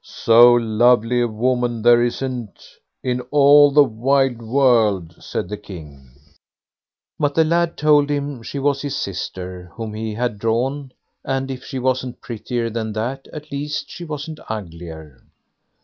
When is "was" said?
8.57-8.81